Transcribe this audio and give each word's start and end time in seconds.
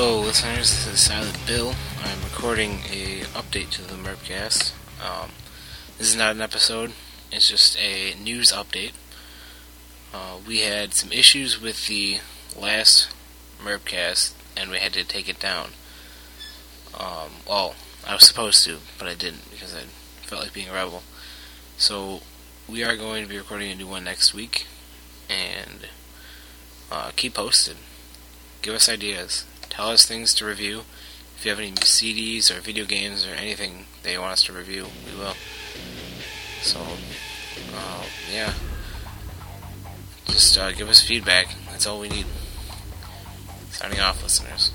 Hello, 0.00 0.20
listeners. 0.20 0.70
This 0.70 0.86
is 0.86 1.00
Silent 1.00 1.44
Bill. 1.44 1.74
I'm 2.04 2.22
recording 2.22 2.82
a 2.88 3.22
update 3.34 3.70
to 3.70 3.82
the 3.82 3.94
Merpcast. 3.94 4.72
Um, 5.04 5.30
this 5.98 6.06
is 6.06 6.14
not 6.14 6.36
an 6.36 6.40
episode. 6.40 6.92
It's 7.32 7.48
just 7.48 7.76
a 7.80 8.14
news 8.14 8.52
update. 8.52 8.92
Uh, 10.14 10.36
we 10.46 10.60
had 10.60 10.94
some 10.94 11.10
issues 11.10 11.60
with 11.60 11.88
the 11.88 12.20
last 12.56 13.08
Merpcast, 13.60 14.34
and 14.56 14.70
we 14.70 14.78
had 14.78 14.92
to 14.92 15.02
take 15.02 15.28
it 15.28 15.40
down. 15.40 15.70
Um, 16.96 17.42
well, 17.48 17.74
I 18.06 18.14
was 18.14 18.24
supposed 18.24 18.64
to, 18.66 18.76
but 19.00 19.08
I 19.08 19.14
didn't 19.14 19.50
because 19.50 19.74
I 19.74 19.80
felt 20.22 20.44
like 20.44 20.54
being 20.54 20.68
a 20.68 20.74
rebel. 20.74 21.02
So 21.76 22.20
we 22.68 22.84
are 22.84 22.96
going 22.96 23.24
to 23.24 23.28
be 23.28 23.36
recording 23.36 23.72
a 23.72 23.74
new 23.74 23.88
one 23.88 24.04
next 24.04 24.32
week, 24.32 24.68
and 25.28 25.88
uh, 26.88 27.10
keep 27.16 27.34
posted. 27.34 27.78
Give 28.62 28.76
us 28.76 28.88
ideas. 28.88 29.44
Tell 29.78 29.90
us 29.90 30.04
things 30.04 30.34
to 30.34 30.44
review. 30.44 30.80
If 31.36 31.44
you 31.44 31.50
have 31.52 31.60
any 31.60 31.70
CDs 31.70 32.50
or 32.50 32.60
video 32.60 32.84
games 32.84 33.24
or 33.24 33.30
anything 33.30 33.84
that 34.02 34.10
you 34.12 34.18
want 34.18 34.32
us 34.32 34.42
to 34.46 34.52
review, 34.52 34.86
we 35.06 35.16
will. 35.16 35.34
So, 36.62 36.80
uh, 37.76 38.02
yeah. 38.28 38.54
Just 40.26 40.58
uh, 40.58 40.72
give 40.72 40.88
us 40.88 41.00
feedback. 41.00 41.54
That's 41.70 41.86
all 41.86 42.00
we 42.00 42.08
need. 42.08 42.26
Signing 43.70 44.00
off, 44.00 44.20
listeners. 44.20 44.72